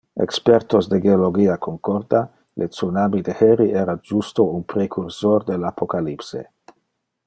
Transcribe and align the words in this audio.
Expertes 0.23 0.87
de 0.93 0.99
geologia 1.03 1.57
concorda: 1.65 2.21
le 2.63 2.69
tsunami 2.71 3.21
de 3.29 3.37
heri 3.43 3.71
era 3.85 3.99
justo 4.13 4.49
un 4.57 4.67
precursor 4.75 5.49
del 5.53 5.73
apocalypse. 5.73 6.47